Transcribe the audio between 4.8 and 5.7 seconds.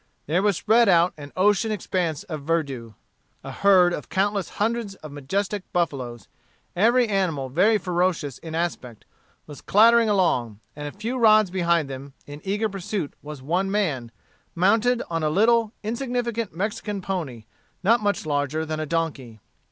of majestic